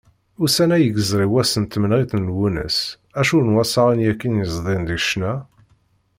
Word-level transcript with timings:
Ussan-a, 0.43 0.77
i 0.79 0.83
yezri 0.87 1.27
wass 1.33 1.53
n 1.57 1.63
tmenɣiwt 1.65 2.11
n 2.15 2.25
Lwennas, 2.27 2.77
acu 3.19 3.37
n 3.41 3.53
wassaɣen 3.55 4.03
i 4.05 4.07
aken-yezdin 4.11 4.81
deg 4.89 4.99
ccna? 5.03 5.33